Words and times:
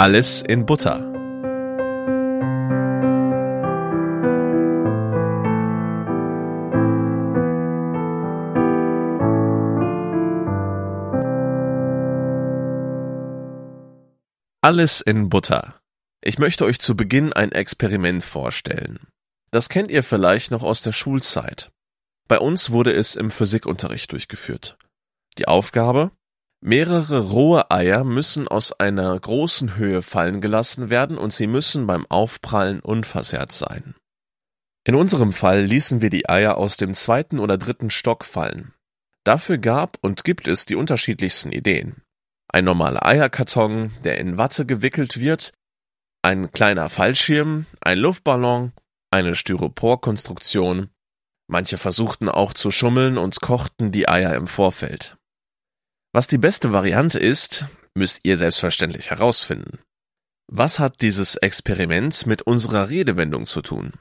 Alles 0.00 0.40
in 0.40 0.64
Butter. 0.64 0.94
Alles 14.62 15.02
in 15.02 15.28
Butter. 15.28 15.74
Ich 16.22 16.38
möchte 16.38 16.64
euch 16.64 16.78
zu 16.78 16.96
Beginn 16.96 17.34
ein 17.34 17.52
Experiment 17.52 18.24
vorstellen. 18.24 19.00
Das 19.50 19.68
kennt 19.68 19.90
ihr 19.90 20.02
vielleicht 20.02 20.50
noch 20.50 20.62
aus 20.62 20.80
der 20.80 20.92
Schulzeit. 20.92 21.70
Bei 22.26 22.38
uns 22.38 22.70
wurde 22.70 22.94
es 22.94 23.16
im 23.16 23.30
Physikunterricht 23.30 24.10
durchgeführt. 24.12 24.78
Die 25.36 25.46
Aufgabe? 25.46 26.10
Mehrere 26.62 27.20
rohe 27.30 27.70
Eier 27.70 28.04
müssen 28.04 28.46
aus 28.46 28.78
einer 28.78 29.18
großen 29.18 29.76
Höhe 29.76 30.02
fallen 30.02 30.42
gelassen 30.42 30.90
werden 30.90 31.16
und 31.16 31.32
sie 31.32 31.46
müssen 31.46 31.86
beim 31.86 32.04
Aufprallen 32.06 32.80
unversehrt 32.80 33.50
sein. 33.50 33.94
In 34.84 34.94
unserem 34.94 35.32
Fall 35.32 35.62
ließen 35.62 36.02
wir 36.02 36.10
die 36.10 36.28
Eier 36.28 36.58
aus 36.58 36.76
dem 36.76 36.92
zweiten 36.92 37.38
oder 37.38 37.56
dritten 37.56 37.90
Stock 37.90 38.24
fallen. 38.24 38.74
Dafür 39.24 39.56
gab 39.56 39.98
und 40.02 40.24
gibt 40.24 40.48
es 40.48 40.66
die 40.66 40.74
unterschiedlichsten 40.74 41.50
Ideen. 41.52 42.02
Ein 42.48 42.64
normaler 42.64 43.06
Eierkarton, 43.06 43.92
der 44.04 44.18
in 44.18 44.36
Watte 44.36 44.66
gewickelt 44.66 45.18
wird, 45.18 45.52
ein 46.22 46.52
kleiner 46.52 46.90
Fallschirm, 46.90 47.66
ein 47.80 47.98
Luftballon, 47.98 48.72
eine 49.10 49.34
Styroporkonstruktion. 49.34 50.90
Manche 51.46 51.78
versuchten 51.78 52.28
auch 52.28 52.52
zu 52.52 52.70
schummeln 52.70 53.16
und 53.16 53.40
kochten 53.40 53.92
die 53.92 54.08
Eier 54.08 54.34
im 54.34 54.46
Vorfeld. 54.46 55.16
Was 56.12 56.26
die 56.26 56.38
beste 56.38 56.72
Variante 56.72 57.18
ist, 57.18 57.66
müsst 57.94 58.20
ihr 58.24 58.36
selbstverständlich 58.36 59.10
herausfinden. 59.10 59.78
Was 60.48 60.80
hat 60.80 61.02
dieses 61.02 61.36
Experiment 61.36 62.26
mit 62.26 62.42
unserer 62.42 62.90
Redewendung 62.90 63.46
zu 63.46 63.62
tun? 63.62 63.92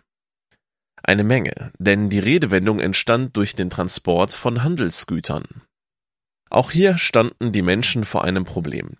Eine 1.03 1.23
Menge, 1.23 1.71
denn 1.77 2.09
die 2.09 2.19
Redewendung 2.19 2.79
entstand 2.79 3.37
durch 3.37 3.53
den 3.53 3.69
Transport 3.69 4.33
von 4.33 4.63
Handelsgütern. 4.63 5.45
Auch 6.49 6.71
hier 6.71 6.97
standen 6.97 7.51
die 7.51 7.61
Menschen 7.61 8.03
vor 8.03 8.23
einem 8.23 8.43
Problem. 8.43 8.97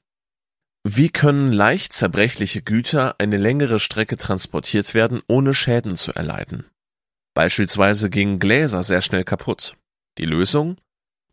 Wie 0.84 1.10
können 1.10 1.52
leicht 1.52 1.92
zerbrechliche 1.94 2.62
Güter 2.62 3.16
eine 3.20 3.38
längere 3.38 3.80
Strecke 3.80 4.18
transportiert 4.18 4.94
werden, 4.94 5.22
ohne 5.28 5.54
Schäden 5.54 5.96
zu 5.96 6.14
erleiden? 6.14 6.66
Beispielsweise 7.34 8.10
gingen 8.10 8.40
Gläser 8.40 8.84
sehr 8.84 9.02
schnell 9.02 9.24
kaputt. 9.24 9.76
Die 10.20 10.26
Lösung? 10.26 10.78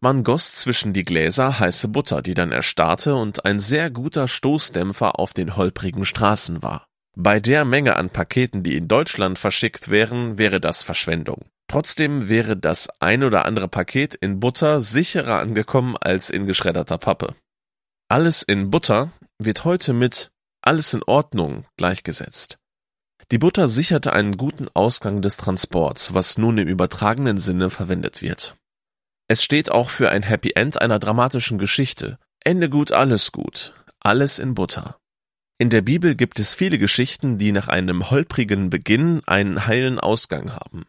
Man 0.00 0.24
goss 0.24 0.54
zwischen 0.54 0.92
die 0.92 1.04
Gläser 1.04 1.58
heiße 1.58 1.88
Butter, 1.88 2.20
die 2.22 2.34
dann 2.34 2.52
erstarrte 2.52 3.14
und 3.14 3.44
ein 3.44 3.58
sehr 3.58 3.90
guter 3.90 4.28
Stoßdämpfer 4.28 5.18
auf 5.18 5.32
den 5.32 5.56
holprigen 5.56 6.04
Straßen 6.04 6.62
war. 6.62 6.86
Bei 7.16 7.40
der 7.40 7.64
Menge 7.64 7.96
an 7.96 8.10
Paketen, 8.10 8.62
die 8.62 8.76
in 8.76 8.88
Deutschland 8.88 9.38
verschickt 9.38 9.90
wären, 9.90 10.36
wäre 10.36 10.60
das 10.60 10.82
Verschwendung. 10.82 11.46
Trotzdem 11.66 12.28
wäre 12.28 12.58
das 12.58 12.88
ein 13.00 13.24
oder 13.24 13.46
andere 13.46 13.68
Paket 13.68 14.14
in 14.14 14.38
Butter 14.38 14.82
sicherer 14.82 15.40
angekommen 15.40 15.96
als 15.96 16.28
in 16.28 16.46
geschredderter 16.46 16.98
Pappe. 16.98 17.34
Alles 18.08 18.42
in 18.42 18.70
Butter 18.70 19.10
wird 19.38 19.64
heute 19.64 19.94
mit 19.94 20.30
alles 20.60 20.92
in 20.92 21.02
Ordnung 21.04 21.64
gleichgesetzt. 21.76 22.58
Die 23.30 23.38
Butter 23.38 23.66
sicherte 23.66 24.12
einen 24.12 24.36
guten 24.36 24.68
Ausgang 24.74 25.22
des 25.22 25.38
Transports, 25.38 26.12
was 26.14 26.38
nun 26.38 26.58
im 26.58 26.68
übertragenen 26.68 27.38
Sinne 27.38 27.70
verwendet 27.70 28.20
wird. 28.22 28.56
Es 29.28 29.42
steht 29.42 29.70
auch 29.70 29.90
für 29.90 30.10
ein 30.10 30.22
Happy 30.22 30.52
End 30.54 30.80
einer 30.80 30.98
dramatischen 30.98 31.58
Geschichte. 31.58 32.18
Ende 32.44 32.70
gut, 32.70 32.92
alles 32.92 33.32
gut. 33.32 33.74
Alles 34.00 34.38
in 34.38 34.54
Butter. 34.54 34.98
In 35.58 35.70
der 35.70 35.82
Bibel 35.82 36.14
gibt 36.14 36.38
es 36.38 36.54
viele 36.54 36.78
Geschichten, 36.78 37.38
die 37.38 37.50
nach 37.50 37.68
einem 37.68 38.10
holprigen 38.10 38.70
Beginn 38.70 39.22
einen 39.26 39.66
heilen 39.66 39.98
Ausgang 39.98 40.52
haben. 40.52 40.84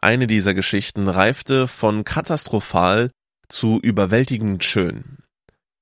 Eine 0.00 0.26
dieser 0.26 0.54
Geschichten 0.54 1.08
reifte 1.08 1.68
von 1.68 2.04
katastrophal 2.04 3.10
zu 3.48 3.80
überwältigend 3.82 4.64
schön. 4.64 5.18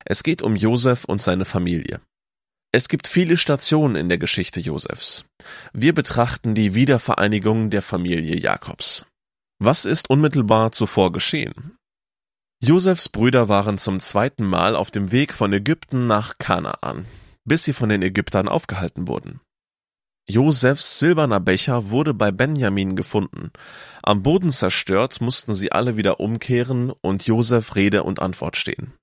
Es 0.04 0.22
geht 0.22 0.42
um 0.42 0.56
Josef 0.56 1.04
und 1.04 1.22
seine 1.22 1.44
Familie. 1.44 2.00
Es 2.72 2.88
gibt 2.88 3.06
viele 3.06 3.37
Stationen 3.37 3.97
in 3.97 4.08
der 4.08 4.19
Geschichte 4.19 4.60
Josefs. 4.60 5.25
Wir 5.72 5.92
betrachten 5.92 6.54
die 6.54 6.75
Wiedervereinigung 6.75 7.70
der 7.70 7.82
Familie 7.82 8.37
Jakobs. 8.37 9.06
Was 9.62 9.84
ist 9.84 10.09
unmittelbar 10.09 10.72
zuvor 10.72 11.12
geschehen? 11.12 11.76
Josefs 12.62 13.10
Brüder 13.10 13.50
waren 13.50 13.76
zum 13.76 14.00
zweiten 14.00 14.47
Mal 14.47 14.75
auf 14.75 14.91
dem 14.91 15.12
Weg 15.12 15.34
von 15.34 15.53
Ägypten 15.53 16.06
nach 16.06 16.38
Kanaan, 16.38 17.04
bis 17.44 17.65
sie 17.65 17.75
von 17.75 17.91
den 17.91 18.00
Ägyptern 18.00 18.49
aufgehalten 18.49 19.06
wurden. 19.06 19.41
Josefs 20.26 20.99
silberner 20.99 21.41
Becher 21.41 21.91
wurde 21.91 22.15
bei 22.15 22.32
Benjamin 22.32 22.97
gefunden. 22.97 23.50
Am 24.03 24.22
Boden 24.22 24.50
zerstört 24.50 25.20
mussten 25.20 25.53
sie 25.53 25.72
alle 25.72 25.99
wieder 25.99 26.20
umkehren 26.20 26.91
und 27.03 27.26
Josef 27.26 27.76
Rede 27.76 28.03
und 28.03 28.22
Antwort 28.22 28.56
stehen. 28.56 28.94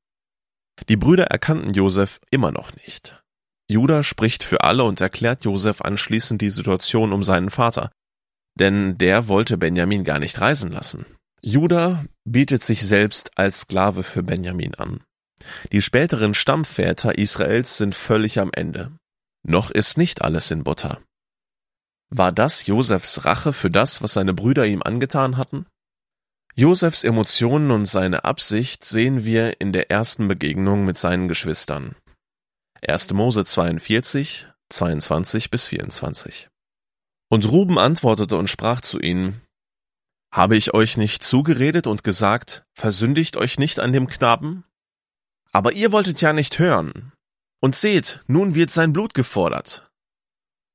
Die 0.90 0.98
Brüder 0.98 1.26
erkannten 1.26 1.76
Josef 1.76 2.20
immer 2.32 2.52
noch 2.52 2.76
nicht. 2.78 3.22
Judah 3.70 4.04
spricht 4.04 4.42
für 4.42 4.64
alle 4.64 4.86
und 4.86 5.02
erklärt 5.02 5.44
Josef 5.44 5.82
anschließend 5.82 6.42
die 6.42 6.50
Situation 6.50 7.14
um 7.14 7.24
seinen 7.24 7.52
Vater, 7.52 7.92
denn 8.58 8.98
der 8.98 9.28
wollte 9.28 9.58
Benjamin 9.58 10.04
gar 10.04 10.20
nicht 10.20 10.42
reisen 10.42 10.72
lassen. 10.72 11.06
Judah 11.42 12.06
bietet 12.26 12.64
sich 12.64 12.86
selbst 12.86 13.38
als 13.38 13.62
Sklave 13.62 14.04
für 14.04 14.24
Benjamin 14.24 14.76
an. 14.76 15.02
Die 15.72 15.82
späteren 15.82 16.34
Stammväter 16.34 17.18
Israels 17.18 17.78
sind 17.78 17.96
völlig 17.96 18.40
am 18.40 18.50
Ende. 18.54 18.92
Noch 19.44 19.72
ist 19.72 19.98
nicht 19.98 20.24
alles 20.24 20.52
in 20.52 20.64
Butter. 20.64 21.00
War 22.10 22.32
das 22.32 22.66
Josefs 22.66 23.26
Rache 23.26 23.54
für 23.54 23.70
das, 23.70 24.02
was 24.02 24.14
seine 24.14 24.34
Brüder 24.34 24.66
ihm 24.66 24.82
angetan 24.82 25.38
hatten? 25.38 25.66
Josefs 26.56 27.04
Emotionen 27.04 27.70
und 27.70 27.86
seine 27.86 28.26
Absicht 28.26 28.84
sehen 28.84 29.26
wir 29.26 29.62
in 29.62 29.74
der 29.74 29.92
ersten 29.92 30.28
Begegnung 30.28 30.86
mit 30.86 30.98
seinen 30.98 31.28
Geschwistern. 31.28 31.96
1. 32.86 33.14
Mose 33.14 33.46
42, 33.46 34.48
22 34.70 35.52
bis 35.52 35.66
24. 35.66 36.50
Und 37.30 37.50
Ruben 37.50 37.78
antwortete 37.78 38.38
und 38.38 38.50
sprach 38.50 38.82
zu 38.82 39.00
ihnen, 39.00 39.42
Habe 40.34 40.56
ich 40.56 40.74
euch 40.74 40.98
nicht 40.98 41.24
zugeredet 41.24 41.88
und 41.88 42.04
gesagt, 42.04 42.64
versündigt 42.74 43.38
euch 43.38 43.60
nicht 43.60 43.80
an 43.80 43.92
dem 43.92 44.08
Knaben? 44.08 44.64
Aber 45.52 45.74
ihr 45.74 45.92
wolltet 45.92 46.22
ja 46.22 46.34
nicht 46.34 46.60
hören. 46.60 47.12
Und 47.60 47.76
seht, 47.76 48.20
nun 48.28 48.56
wird 48.56 48.70
sein 48.70 48.94
Blut 48.94 49.14
gefordert. 49.14 49.90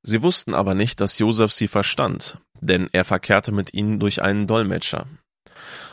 Sie 0.05 0.21
wussten 0.21 0.53
aber 0.53 0.73
nicht, 0.73 0.99
dass 0.99 1.17
Josef 1.17 1.53
sie 1.53 1.69
verstand, 1.69 2.37
denn 2.59 2.89
er 2.91 3.05
verkehrte 3.05 3.53
mit 3.53 3.73
ihnen 3.73 3.99
durch 3.99 4.21
einen 4.21 4.47
Dolmetscher. 4.47 5.07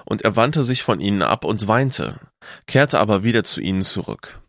Und 0.05 0.23
er 0.23 0.35
wandte 0.35 0.65
sich 0.65 0.83
von 0.83 0.99
ihnen 0.99 1.23
ab 1.23 1.45
und 1.45 1.69
weinte, 1.69 2.19
kehrte 2.67 2.99
aber 2.99 3.23
wieder 3.23 3.45
zu 3.45 3.61
ihnen 3.61 3.85
zurück. 3.85 4.43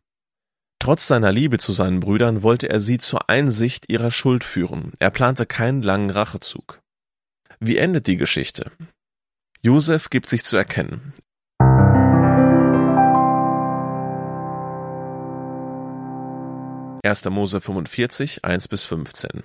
Trotz 0.81 1.07
seiner 1.07 1.31
Liebe 1.31 1.59
zu 1.59 1.73
seinen 1.73 1.99
Brüdern 1.99 2.41
wollte 2.41 2.67
er 2.67 2.79
sie 2.79 2.97
zur 2.97 3.29
Einsicht 3.29 3.91
ihrer 3.91 4.09
Schuld 4.09 4.43
führen. 4.43 4.93
Er 4.97 5.11
plante 5.11 5.45
keinen 5.45 5.83
langen 5.83 6.09
Rachezug. 6.09 6.81
Wie 7.59 7.77
endet 7.77 8.07
die 8.07 8.17
Geschichte? 8.17 8.71
Josef 9.61 10.09
gibt 10.09 10.27
sich 10.27 10.43
zu 10.43 10.57
erkennen. 10.57 11.13
Erster 17.03 17.29
Mose 17.29 17.61
45, 17.61 18.43
1 18.43 18.67
bis 18.67 18.83
15. 18.83 19.43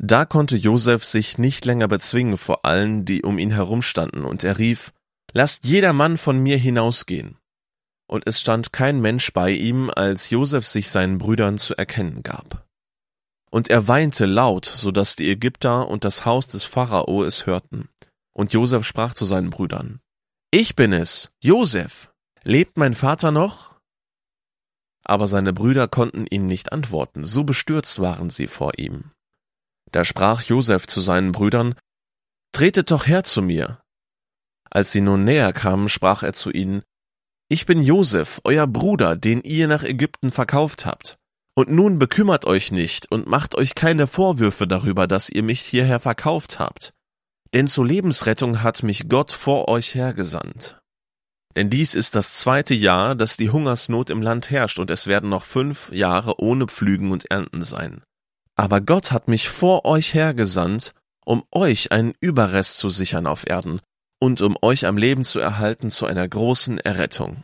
Da 0.00 0.26
konnte 0.26 0.58
Josef 0.58 1.02
sich 1.02 1.38
nicht 1.38 1.64
länger 1.64 1.88
bezwingen 1.88 2.36
vor 2.36 2.66
allen, 2.66 3.06
die 3.06 3.22
um 3.22 3.38
ihn 3.38 3.52
herumstanden, 3.52 4.24
und 4.24 4.44
er 4.44 4.58
rief, 4.58 4.92
Lasst 5.32 5.64
jeder 5.64 5.94
Mann 5.94 6.18
von 6.18 6.38
mir 6.38 6.58
hinausgehen 6.58 7.38
und 8.12 8.26
es 8.26 8.42
stand 8.42 8.74
kein 8.74 9.00
Mensch 9.00 9.32
bei 9.32 9.52
ihm, 9.52 9.88
als 9.88 10.28
Josef 10.28 10.66
sich 10.66 10.90
seinen 10.90 11.16
Brüdern 11.16 11.56
zu 11.56 11.74
erkennen 11.74 12.22
gab. 12.22 12.68
Und 13.50 13.70
er 13.70 13.88
weinte 13.88 14.26
laut, 14.26 14.66
so 14.66 14.90
dass 14.90 15.16
die 15.16 15.30
Ägypter 15.30 15.88
und 15.88 16.04
das 16.04 16.26
Haus 16.26 16.46
des 16.46 16.62
Pharao 16.62 17.24
es 17.24 17.46
hörten. 17.46 17.88
Und 18.34 18.52
Josef 18.52 18.84
sprach 18.84 19.14
zu 19.14 19.24
seinen 19.24 19.48
Brüdern, 19.48 20.00
Ich 20.50 20.76
bin 20.76 20.92
es, 20.92 21.32
Josef, 21.40 22.12
lebt 22.42 22.76
mein 22.76 22.92
Vater 22.92 23.32
noch? 23.32 23.80
Aber 25.04 25.26
seine 25.26 25.54
Brüder 25.54 25.88
konnten 25.88 26.26
ihn 26.26 26.46
nicht 26.46 26.70
antworten, 26.70 27.24
so 27.24 27.44
bestürzt 27.44 27.98
waren 28.00 28.28
sie 28.28 28.46
vor 28.46 28.78
ihm. 28.78 29.12
Da 29.90 30.04
sprach 30.04 30.42
Josef 30.42 30.86
zu 30.86 31.00
seinen 31.00 31.32
Brüdern, 31.32 31.76
Tretet 32.52 32.90
doch 32.90 33.06
her 33.06 33.24
zu 33.24 33.40
mir. 33.40 33.80
Als 34.70 34.92
sie 34.92 35.00
nun 35.00 35.24
näher 35.24 35.54
kamen, 35.54 35.88
sprach 35.88 36.22
er 36.22 36.34
zu 36.34 36.50
ihnen, 36.50 36.82
ich 37.52 37.66
bin 37.66 37.82
Josef, 37.82 38.40
euer 38.44 38.66
Bruder, 38.66 39.14
den 39.14 39.42
ihr 39.42 39.68
nach 39.68 39.84
Ägypten 39.84 40.32
verkauft 40.32 40.86
habt. 40.86 41.18
Und 41.54 41.68
nun 41.68 41.98
bekümmert 41.98 42.46
euch 42.46 42.72
nicht 42.72 43.12
und 43.12 43.26
macht 43.26 43.54
euch 43.56 43.74
keine 43.74 44.06
Vorwürfe 44.06 44.66
darüber, 44.66 45.06
dass 45.06 45.28
ihr 45.28 45.42
mich 45.42 45.60
hierher 45.60 46.00
verkauft 46.00 46.58
habt. 46.58 46.94
Denn 47.52 47.68
zur 47.68 47.84
Lebensrettung 47.84 48.62
hat 48.62 48.82
mich 48.82 49.06
Gott 49.10 49.32
vor 49.32 49.68
euch 49.68 49.94
hergesandt. 49.94 50.80
Denn 51.54 51.68
dies 51.68 51.94
ist 51.94 52.14
das 52.14 52.38
zweite 52.38 52.72
Jahr, 52.72 53.14
dass 53.14 53.36
die 53.36 53.50
Hungersnot 53.50 54.08
im 54.08 54.22
Land 54.22 54.48
herrscht, 54.50 54.78
und 54.78 54.90
es 54.90 55.06
werden 55.06 55.28
noch 55.28 55.44
fünf 55.44 55.92
Jahre 55.92 56.40
ohne 56.40 56.68
Pflügen 56.68 57.12
und 57.12 57.30
Ernten 57.30 57.64
sein. 57.64 58.02
Aber 58.56 58.80
Gott 58.80 59.12
hat 59.12 59.28
mich 59.28 59.50
vor 59.50 59.84
euch 59.84 60.14
hergesandt, 60.14 60.94
um 61.26 61.42
euch 61.50 61.92
einen 61.92 62.14
Überrest 62.18 62.78
zu 62.78 62.88
sichern 62.88 63.26
auf 63.26 63.46
Erden 63.46 63.82
und 64.22 64.40
um 64.40 64.56
euch 64.62 64.86
am 64.86 64.96
Leben 64.96 65.24
zu 65.24 65.40
erhalten 65.40 65.90
zu 65.90 66.06
einer 66.06 66.28
großen 66.28 66.78
Errettung. 66.78 67.42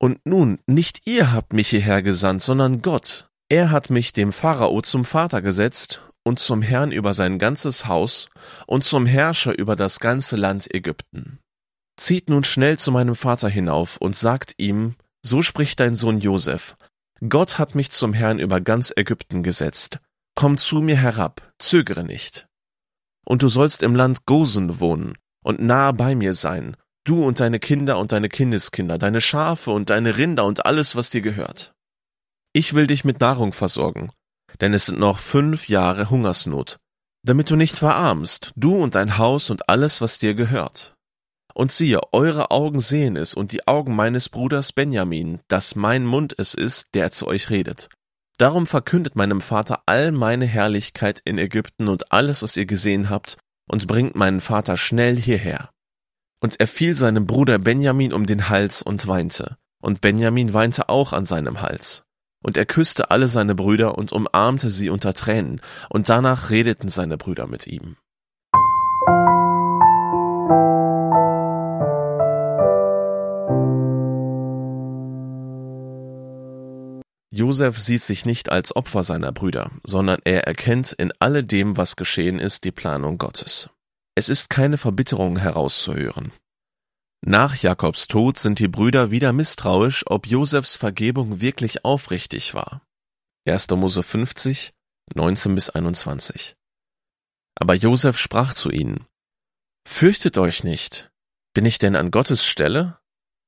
Und 0.00 0.18
nun, 0.24 0.58
nicht 0.66 1.02
ihr 1.06 1.32
habt 1.32 1.52
mich 1.52 1.68
hierher 1.68 2.02
gesandt, 2.02 2.42
sondern 2.42 2.82
Gott. 2.82 3.28
Er 3.48 3.70
hat 3.70 3.88
mich 3.88 4.12
dem 4.12 4.32
Pharao 4.32 4.82
zum 4.82 5.04
Vater 5.04 5.42
gesetzt 5.42 6.02
und 6.24 6.40
zum 6.40 6.60
Herrn 6.60 6.90
über 6.90 7.14
sein 7.14 7.38
ganzes 7.38 7.86
Haus 7.86 8.30
und 8.66 8.82
zum 8.82 9.06
Herrscher 9.06 9.56
über 9.56 9.76
das 9.76 10.00
ganze 10.00 10.34
Land 10.34 10.74
Ägypten. 10.74 11.38
Zieht 11.96 12.28
nun 12.28 12.42
schnell 12.42 12.80
zu 12.80 12.90
meinem 12.90 13.14
Vater 13.14 13.48
hinauf 13.48 13.96
und 13.98 14.16
sagt 14.16 14.54
ihm, 14.58 14.96
so 15.24 15.40
spricht 15.40 15.78
dein 15.78 15.94
Sohn 15.94 16.18
Josef, 16.18 16.76
Gott 17.28 17.60
hat 17.60 17.76
mich 17.76 17.92
zum 17.92 18.12
Herrn 18.12 18.40
über 18.40 18.60
ganz 18.60 18.92
Ägypten 18.96 19.44
gesetzt. 19.44 20.00
Komm 20.34 20.58
zu 20.58 20.82
mir 20.82 20.96
herab, 20.96 21.52
zögere 21.60 22.02
nicht. 22.02 22.48
Und 23.24 23.44
du 23.44 23.48
sollst 23.48 23.84
im 23.84 23.94
Land 23.94 24.26
Gosen 24.26 24.80
wohnen 24.80 25.14
und 25.42 25.60
nahe 25.60 25.92
bei 25.92 26.14
mir 26.14 26.34
sein, 26.34 26.76
du 27.04 27.24
und 27.24 27.40
deine 27.40 27.58
Kinder 27.58 27.98
und 27.98 28.12
deine 28.12 28.28
Kindeskinder, 28.28 28.98
deine 28.98 29.20
Schafe 29.20 29.70
und 29.70 29.90
deine 29.90 30.16
Rinder 30.16 30.44
und 30.44 30.66
alles, 30.66 30.96
was 30.96 31.10
dir 31.10 31.20
gehört. 31.20 31.74
Ich 32.52 32.74
will 32.74 32.86
dich 32.86 33.04
mit 33.04 33.20
Nahrung 33.20 33.52
versorgen, 33.52 34.10
denn 34.60 34.74
es 34.74 34.86
sind 34.86 34.98
noch 34.98 35.18
fünf 35.18 35.68
Jahre 35.68 36.10
Hungersnot, 36.10 36.78
damit 37.24 37.50
du 37.50 37.56
nicht 37.56 37.78
verarmst, 37.78 38.52
du 38.56 38.74
und 38.74 38.94
dein 38.94 39.18
Haus 39.18 39.50
und 39.50 39.68
alles, 39.68 40.00
was 40.00 40.18
dir 40.18 40.34
gehört. 40.34 40.94
Und 41.54 41.70
siehe, 41.70 42.00
eure 42.12 42.50
Augen 42.50 42.80
sehen 42.80 43.16
es 43.16 43.34
und 43.34 43.52
die 43.52 43.66
Augen 43.68 43.94
meines 43.94 44.28
Bruders 44.28 44.72
Benjamin, 44.72 45.40
dass 45.48 45.76
mein 45.76 46.06
Mund 46.06 46.34
es 46.38 46.54
ist, 46.54 46.88
der 46.94 47.10
zu 47.10 47.26
euch 47.26 47.50
redet. 47.50 47.88
Darum 48.38 48.66
verkündet 48.66 49.16
meinem 49.16 49.40
Vater 49.40 49.82
all 49.86 50.12
meine 50.12 50.46
Herrlichkeit 50.46 51.20
in 51.24 51.38
Ägypten 51.38 51.88
und 51.88 52.10
alles, 52.10 52.42
was 52.42 52.56
ihr 52.56 52.66
gesehen 52.66 53.10
habt, 53.10 53.36
und 53.68 53.86
bringt 53.86 54.14
meinen 54.14 54.40
Vater 54.40 54.76
schnell 54.76 55.16
hierher. 55.16 55.70
Und 56.40 56.60
er 56.60 56.66
fiel 56.66 56.94
seinem 56.94 57.26
Bruder 57.26 57.58
Benjamin 57.58 58.12
um 58.12 58.26
den 58.26 58.48
Hals 58.48 58.82
und 58.82 59.06
weinte, 59.06 59.56
und 59.80 60.00
Benjamin 60.00 60.52
weinte 60.52 60.88
auch 60.88 61.12
an 61.12 61.24
seinem 61.24 61.60
Hals. 61.62 62.04
Und 62.42 62.56
er 62.56 62.66
küsste 62.66 63.10
alle 63.10 63.28
seine 63.28 63.54
Brüder 63.54 63.96
und 63.96 64.12
umarmte 64.12 64.68
sie 64.68 64.90
unter 64.90 65.14
Tränen, 65.14 65.60
und 65.88 66.08
danach 66.08 66.50
redeten 66.50 66.88
seine 66.88 67.16
Brüder 67.16 67.46
mit 67.46 67.66
ihm. 67.66 67.96
Josef 77.34 77.80
sieht 77.80 78.02
sich 78.02 78.26
nicht 78.26 78.50
als 78.50 78.76
Opfer 78.76 79.02
seiner 79.02 79.32
Brüder, 79.32 79.70
sondern 79.84 80.20
er 80.24 80.46
erkennt 80.46 80.92
in 80.92 81.14
alledem, 81.18 81.78
was 81.78 81.96
geschehen 81.96 82.38
ist, 82.38 82.64
die 82.64 82.72
Planung 82.72 83.16
Gottes. 83.16 83.70
Es 84.14 84.28
ist 84.28 84.50
keine 84.50 84.76
Verbitterung 84.76 85.38
herauszuhören. 85.38 86.30
Nach 87.24 87.56
Jakobs 87.56 88.06
Tod 88.06 88.38
sind 88.38 88.58
die 88.58 88.68
Brüder 88.68 89.10
wieder 89.10 89.32
misstrauisch, 89.32 90.04
ob 90.08 90.26
Josefs 90.26 90.76
Vergebung 90.76 91.40
wirklich 91.40 91.86
aufrichtig 91.86 92.52
war. 92.52 92.82
1. 93.48 93.70
Mose 93.70 94.02
50, 94.02 94.74
19 95.14 95.54
bis 95.54 95.70
21. 95.70 96.54
Aber 97.54 97.72
Josef 97.72 98.18
sprach 98.18 98.52
zu 98.52 98.70
ihnen, 98.70 99.06
Fürchtet 99.88 100.36
euch 100.36 100.64
nicht, 100.64 101.10
bin 101.54 101.64
ich 101.64 101.78
denn 101.78 101.96
an 101.96 102.10
Gottes 102.10 102.44
Stelle? 102.44 102.98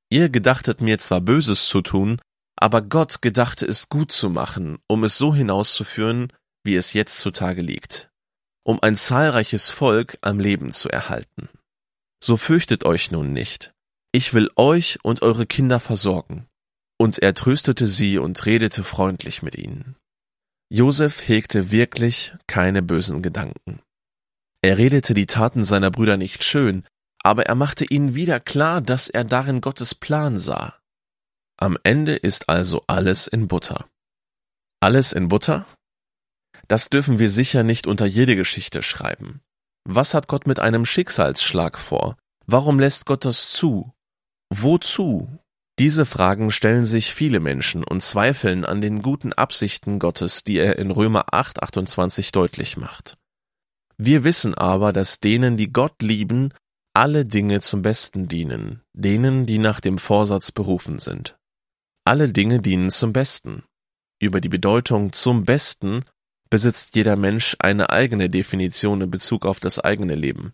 Ihr 0.09 0.29
gedachtet 0.29 0.81
mir 0.81 0.97
zwar 0.97 1.21
Böses 1.21 1.67
zu 1.67 1.83
tun, 1.83 2.19
aber 2.55 2.81
Gott 2.81 3.21
gedachte 3.21 3.65
es 3.65 3.89
gut 3.89 4.11
zu 4.11 4.29
machen, 4.29 4.77
um 4.87 5.03
es 5.03 5.17
so 5.17 5.33
hinauszuführen, 5.33 6.31
wie 6.63 6.75
es 6.75 6.93
jetzt 6.93 7.19
zutage 7.19 7.61
liegt, 7.61 8.09
um 8.63 8.81
ein 8.81 8.95
zahlreiches 8.95 9.69
Volk 9.69 10.17
am 10.21 10.39
Leben 10.39 10.71
zu 10.71 10.89
erhalten. 10.89 11.49
So 12.23 12.37
fürchtet 12.37 12.85
euch 12.85 13.11
nun 13.11 13.33
nicht, 13.33 13.73
ich 14.15 14.33
will 14.33 14.49
euch 14.55 14.99
und 15.03 15.21
eure 15.23 15.45
Kinder 15.45 15.81
versorgen. 15.81 16.47
Und 16.97 17.19
er 17.19 17.33
tröstete 17.33 17.85
sie 17.85 18.17
und 18.17 18.45
redete 18.45 18.85
freundlich 18.85 19.41
mit 19.41 19.55
ihnen. 19.55 19.97
Josef 20.69 21.27
hegte 21.27 21.69
wirklich 21.69 22.33
keine 22.47 22.81
bösen 22.81 23.21
Gedanken. 23.21 23.81
Er 24.61 24.77
redete 24.77 25.13
die 25.13 25.25
Taten 25.25 25.65
seiner 25.65 25.91
Brüder 25.91 26.15
nicht 26.15 26.45
schön, 26.45 26.85
aber 27.21 27.45
er 27.47 27.55
machte 27.55 27.83
ihnen 27.83 28.15
wieder 28.15 28.39
klar, 28.39 28.79
dass 28.79 29.09
er 29.09 29.25
darin 29.25 29.59
Gottes 29.59 29.93
Plan 29.93 30.37
sah. 30.37 30.79
Am 31.57 31.77
Ende 31.83 32.15
ist 32.15 32.49
also 32.49 32.83
alles 32.87 33.27
in 33.27 33.47
Butter. 33.47 33.87
Alles 34.81 35.13
in 35.13 35.29
Butter? 35.29 35.65
Das 36.67 36.89
dürfen 36.89 37.19
wir 37.19 37.29
sicher 37.29 37.63
nicht 37.63 37.87
unter 37.87 38.05
jede 38.05 38.35
Geschichte 38.35 38.81
schreiben. 38.81 39.41
Was 39.87 40.13
hat 40.13 40.27
Gott 40.27 40.47
mit 40.47 40.59
einem 40.59 40.85
Schicksalsschlag 40.85 41.77
vor? 41.77 42.17
Warum 42.45 42.79
lässt 42.79 43.05
Gott 43.05 43.23
das 43.23 43.49
zu? 43.51 43.93
Wozu? 44.49 45.29
Diese 45.77 46.05
Fragen 46.05 46.51
stellen 46.51 46.85
sich 46.85 47.13
viele 47.13 47.39
Menschen 47.39 47.83
und 47.83 48.01
zweifeln 48.01 48.65
an 48.65 48.81
den 48.81 49.01
guten 49.01 49.33
Absichten 49.33 49.99
Gottes, 49.99 50.43
die 50.43 50.57
er 50.57 50.77
in 50.79 50.89
Römer 50.89 51.33
8, 51.33 51.61
28 51.61 52.31
deutlich 52.31 52.77
macht. 52.77 53.17
Wir 53.97 54.23
wissen 54.23 54.55
aber, 54.55 54.93
dass 54.93 55.19
denen, 55.19 55.57
die 55.57 55.71
Gott 55.71 56.01
lieben, 56.01 56.53
alle 56.93 57.25
Dinge 57.25 57.59
zum 57.59 57.81
Besten 57.81 58.27
dienen, 58.27 58.81
denen, 58.93 59.45
die 59.45 59.57
nach 59.57 59.81
dem 59.81 59.97
Vorsatz 59.97 60.51
berufen 60.51 60.99
sind. 60.99 61.37
Alle 62.07 62.31
Dinge 62.31 62.61
dienen 62.61 62.91
zum 62.91 63.13
Besten. 63.13 63.63
Über 64.19 64.39
die 64.39 64.49
Bedeutung 64.49 65.11
zum 65.11 65.43
Besten 65.43 66.05
besitzt 66.51 66.95
jeder 66.95 67.15
Mensch 67.15 67.57
eine 67.57 67.89
eigene 67.89 68.29
Definition 68.29 69.01
in 69.01 69.09
Bezug 69.09 69.43
auf 69.43 69.59
das 69.59 69.79
eigene 69.79 70.13
Leben. 70.13 70.53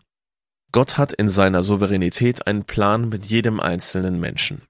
Gott 0.72 0.96
hat 0.96 1.12
in 1.12 1.28
seiner 1.28 1.62
Souveränität 1.62 2.46
einen 2.46 2.64
Plan 2.64 3.10
mit 3.10 3.26
jedem 3.26 3.60
einzelnen 3.60 4.18
Menschen. 4.18 4.62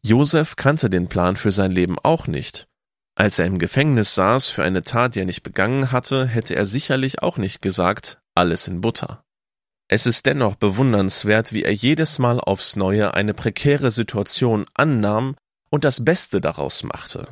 Josef 0.00 0.56
kannte 0.56 0.88
den 0.88 1.08
Plan 1.08 1.36
für 1.36 1.52
sein 1.52 1.72
Leben 1.72 1.98
auch 1.98 2.26
nicht. 2.26 2.66
Als 3.14 3.38
er 3.38 3.44
im 3.44 3.58
Gefängnis 3.58 4.14
saß 4.14 4.48
für 4.48 4.64
eine 4.64 4.84
Tat, 4.84 5.14
die 5.14 5.20
er 5.20 5.26
nicht 5.26 5.42
begangen 5.42 5.92
hatte, 5.92 6.26
hätte 6.26 6.56
er 6.56 6.64
sicherlich 6.64 7.22
auch 7.22 7.36
nicht 7.36 7.60
gesagt, 7.60 8.18
alles 8.34 8.66
in 8.66 8.80
Butter. 8.80 9.24
Es 9.88 10.06
ist 10.06 10.24
dennoch 10.24 10.54
bewundernswert, 10.54 11.52
wie 11.52 11.64
er 11.64 11.74
jedes 11.74 12.18
Mal 12.18 12.40
aufs 12.40 12.76
Neue 12.76 13.12
eine 13.12 13.34
prekäre 13.34 13.90
Situation 13.90 14.64
annahm 14.72 15.36
und 15.70 15.84
das 15.84 16.04
Beste 16.04 16.40
daraus 16.40 16.82
machte. 16.82 17.28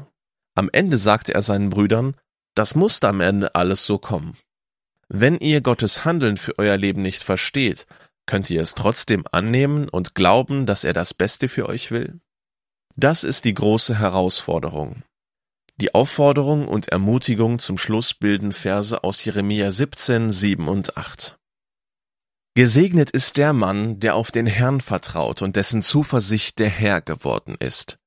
Am 0.54 0.70
Ende 0.72 0.96
sagte 0.96 1.34
er 1.34 1.42
seinen 1.42 1.70
Brüdern, 1.70 2.16
das 2.54 2.74
muss 2.74 3.02
am 3.02 3.20
Ende 3.20 3.54
alles 3.54 3.86
so 3.86 3.98
kommen. 3.98 4.36
Wenn 5.08 5.38
ihr 5.38 5.60
Gottes 5.60 6.04
Handeln 6.04 6.36
für 6.36 6.58
euer 6.58 6.76
Leben 6.76 7.02
nicht 7.02 7.22
versteht, 7.22 7.86
könnt 8.24 8.50
ihr 8.50 8.60
es 8.60 8.74
trotzdem 8.74 9.24
annehmen 9.30 9.88
und 9.88 10.14
glauben, 10.14 10.66
dass 10.66 10.82
er 10.82 10.92
das 10.92 11.14
Beste 11.14 11.48
für 11.48 11.68
euch 11.68 11.90
will? 11.90 12.20
Das 12.96 13.22
ist 13.22 13.44
die 13.44 13.54
große 13.54 13.98
Herausforderung. 13.98 15.02
Die 15.76 15.94
Aufforderung 15.94 16.66
und 16.66 16.88
Ermutigung 16.88 17.58
zum 17.58 17.76
Schluss 17.76 18.14
bilden 18.14 18.52
Verse 18.52 19.04
aus 19.04 19.22
Jeremia 19.22 19.70
17, 19.70 20.30
7 20.30 20.66
und 20.66 20.96
8. 20.96 21.36
Gesegnet 22.54 23.10
ist 23.10 23.36
der 23.36 23.52
Mann, 23.52 24.00
der 24.00 24.14
auf 24.14 24.30
den 24.30 24.46
Herrn 24.46 24.80
vertraut 24.80 25.42
und 25.42 25.56
dessen 25.56 25.82
Zuversicht 25.82 26.58
der 26.58 26.70
Herr 26.70 27.02
geworden 27.02 27.56
ist 27.60 27.98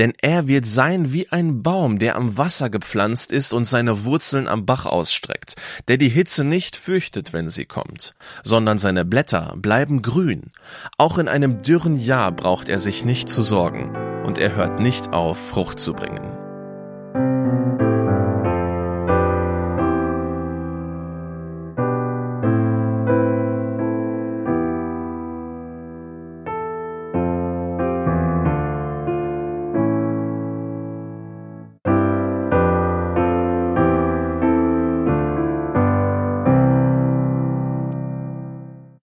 denn 0.00 0.14
er 0.22 0.48
wird 0.48 0.64
sein 0.64 1.12
wie 1.12 1.30
ein 1.30 1.62
Baum, 1.62 1.98
der 1.98 2.16
am 2.16 2.38
Wasser 2.38 2.70
gepflanzt 2.70 3.32
ist 3.32 3.52
und 3.52 3.66
seine 3.66 4.04
Wurzeln 4.04 4.48
am 4.48 4.64
Bach 4.64 4.86
ausstreckt, 4.86 5.56
der 5.88 5.98
die 5.98 6.08
Hitze 6.08 6.42
nicht 6.42 6.78
fürchtet, 6.78 7.34
wenn 7.34 7.50
sie 7.50 7.66
kommt, 7.66 8.14
sondern 8.42 8.78
seine 8.78 9.04
Blätter 9.04 9.54
bleiben 9.58 10.00
grün. 10.00 10.52
Auch 10.96 11.18
in 11.18 11.28
einem 11.28 11.60
dürren 11.60 11.96
Jahr 11.96 12.32
braucht 12.32 12.70
er 12.70 12.78
sich 12.78 13.04
nicht 13.04 13.28
zu 13.28 13.42
sorgen, 13.42 13.94
und 14.24 14.38
er 14.38 14.56
hört 14.56 14.80
nicht 14.80 15.12
auf, 15.12 15.36
Frucht 15.38 15.78
zu 15.78 15.92
bringen. 15.92 16.39